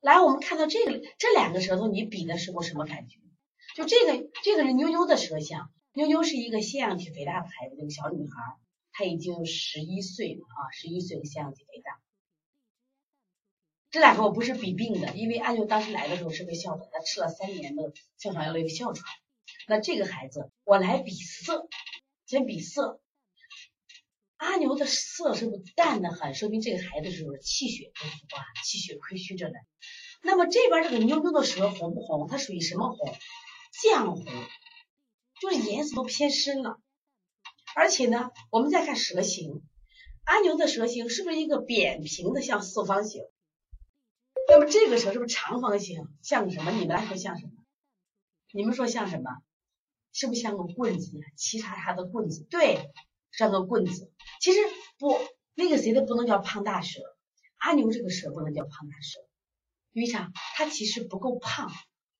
[0.00, 3.18] 来，我们看到这个这两个舌头，你比的时候什么感觉？
[3.74, 8.56] 就这个这个是妞妞的舌象，妞妞是一个腺样体肥大的孩子，这个小女孩，
[8.92, 12.00] 她已经十一岁了啊，十一岁的腺样体肥大。
[13.90, 19.04] 这两个我不是比病的，因为阿牛当时来的时候是个哮喘，他吃了三年的哮喘药了，一个哮喘。
[19.66, 21.68] 那这个孩子，我来比色，
[22.26, 23.00] 先比色。
[24.38, 26.34] 阿牛的色是不是淡的很？
[26.34, 28.42] 说明这个孩子是不是气血不足啊？
[28.64, 29.54] 气血亏虚着呢。
[30.22, 32.26] 那么这边这个妞妞的舌红不红？
[32.28, 33.14] 它属于什么红？
[33.72, 34.24] 绛红，
[35.40, 36.80] 就是颜色都偏深了。
[37.74, 39.62] 而且呢，我们再看舌形，
[40.24, 43.22] 阿牛的舌形是不是一个扁平的，像四方形？
[44.48, 46.08] 那么这个舌是不是长方形？
[46.22, 46.70] 像什么？
[46.70, 47.52] 你们来说像什么？
[48.52, 49.30] 你们说像什么？
[50.12, 51.26] 是不是像个棍子呀？
[51.36, 52.46] 齐叉叉的棍子？
[52.50, 52.90] 对，
[53.38, 54.10] 像个棍子。
[54.40, 54.58] 其实
[54.98, 55.16] 不，
[55.54, 57.00] 那个谁的不能叫胖大蛇，
[57.58, 59.20] 阿牛这个蛇不能叫胖大舌，
[59.94, 60.32] 为啥？
[60.56, 61.70] 它其实不够胖，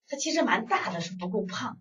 [0.07, 1.81] 它其实蛮大的，是不够胖。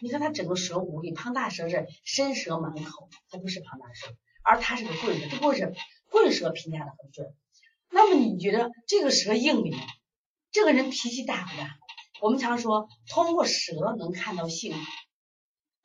[0.00, 5.72] 你看它整个蛇骨里，胖大蛇是伸舌满口，它不是胖大蛇，而它是个棍子，这棍舌
[6.10, 7.32] 棍蛇评价的很准。
[7.88, 9.78] 那么你觉得这个蛇硬不硬？
[10.50, 11.78] 这个人脾气大不大？
[12.20, 14.74] 我们常说通过蛇能看到性，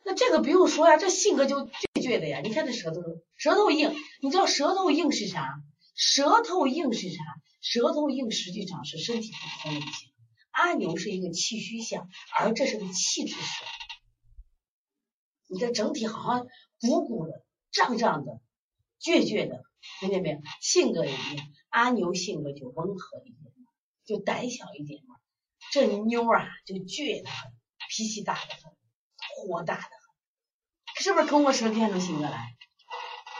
[0.03, 2.39] 那这个不用说呀，这性格就就倔的呀。
[2.41, 3.01] 你看这舌头，
[3.35, 5.61] 舌头硬，你知道舌头硬是啥？
[5.95, 7.17] 舌头硬是啥？
[7.59, 9.85] 舌头硬实际上是身体不通的。
[10.51, 13.65] 阿牛是一个气虚象，而这是个气滞舌。
[15.47, 16.47] 你这整体好像
[16.79, 18.39] 鼓鼓的、胀胀的、
[19.01, 19.63] 倔倔的，
[19.99, 20.39] 听见没有？
[20.61, 21.47] 性格也一样。
[21.69, 23.53] 阿牛性格就温和一点，
[24.05, 25.15] 就胆小一点嘛。
[25.71, 27.51] 这妞啊，就倔的很，
[27.89, 28.71] 脾气大的很，
[29.45, 29.89] 火大的，
[31.07, 32.57] 是不是通过舌片的性格来？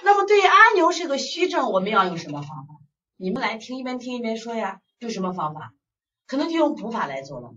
[0.02, 2.74] 那么对于阿牛是个虚症，我们要用什么方法？
[3.18, 4.80] 你们来听一边听一边说呀。
[5.00, 5.74] 用什么方法？
[6.28, 7.54] 可能就用补法来做了，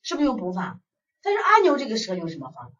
[0.00, 0.80] 是不是用补法？
[1.20, 2.72] 但是阿牛这个舌用什么方法？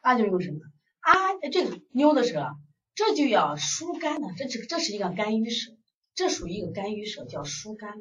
[0.00, 0.58] 阿牛用什么？
[1.00, 2.56] 阿这个妞的舌。
[2.94, 5.72] 这就要疏肝了，这这这是一个肝郁舌，
[6.14, 7.92] 这属于一个肝郁舌，叫疏肝，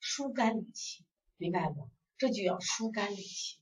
[0.00, 1.02] 疏肝理气，
[1.38, 1.88] 明白不？
[2.18, 3.56] 这就要疏肝理气。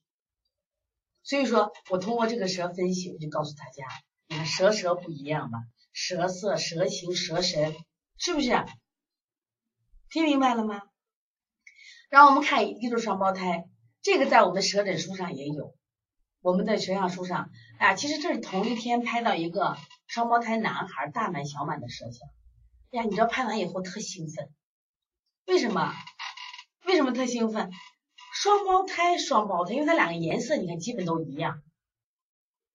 [1.22, 3.87] 所以说我通过这个舌分析，我就告诉大家，
[4.28, 5.59] 你看舌舌不一样吧？
[5.93, 7.75] 舌色、舌形、舌神，
[8.16, 8.65] 是不是？
[10.11, 10.82] 听明白了吗？
[12.11, 13.65] 然后我们看一对双胞胎，
[14.03, 15.75] 这个在我们的舌诊书上也有，
[16.41, 19.77] 我们的舌象书上，啊，其实这是同一天拍到一个。
[20.09, 22.28] 双胞胎男孩大满小满的舌象，
[22.91, 24.53] 呀，你知道拍完以后特兴奋，
[25.47, 25.94] 为什么？
[26.84, 27.71] 为什么特兴奋？
[28.32, 31.62] 双胞胎，双胞胎，因为它两个颜色你看基本都一样，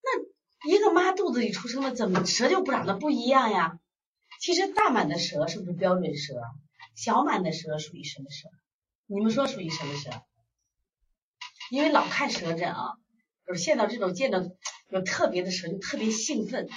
[0.03, 3.79] 那一个妈肚子里出生的，怎么蛇就不长得不一样呀？
[4.39, 6.41] 其实大满的蛇是不是标准蛇？
[6.95, 8.49] 小满的蛇属于什么蛇？
[9.07, 10.11] 你们说属于什么蛇？
[11.71, 12.97] 因为老看蛇诊啊，
[13.45, 14.39] 就是见到这种见到
[14.89, 16.69] 有特别的蛇就特别兴奋。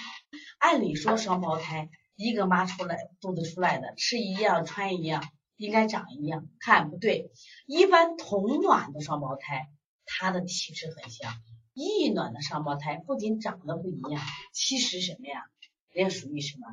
[0.58, 5.22] 按理说双胞胎一个妈出来肚子出来的吃一样穿一样
[5.60, 7.30] 应该长一样，看不对。
[7.66, 9.70] 一般同卵的双胞胎，
[10.06, 11.30] 它的体质很像；
[11.74, 15.44] 异卵的双胞胎不仅长得不一样，其实什么呀？
[15.90, 16.66] 人家属于什么？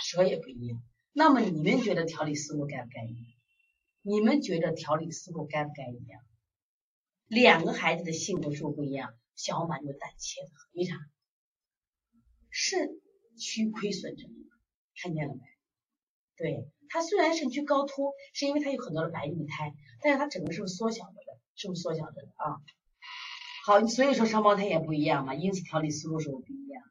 [0.00, 0.80] 蛇也不一样。
[1.12, 3.26] 那么你们觉得调理思路该不该一样？
[4.02, 6.22] 你们觉得调理思路该不该一样？
[7.26, 9.12] 两个孩子的性格是不一样？
[9.34, 10.94] 小满就胆怯的很，为啥？
[12.48, 13.00] 肾
[13.36, 14.28] 虚亏损着，
[15.02, 15.40] 看见了没？
[16.36, 19.72] 对，它虽然肾虚高凸，是因为它有很多的白玉胎，
[20.02, 21.38] 但是它整个是不是缩小着的？
[21.56, 22.60] 是不是缩小着的啊？
[23.64, 26.82] 好，所以说双胞胎也不一样嘛，因此调理思路是不不一样。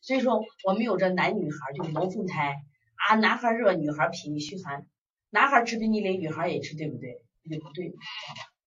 [0.00, 2.54] 所以说我们有着男女孩就是龙凤胎
[2.94, 4.86] 啊，男孩热，女孩脾虚寒，
[5.30, 7.20] 男孩吃冰激凌，女孩也吃，对不对？
[7.42, 7.88] 也不对？
[8.28, 8.57] 好吧。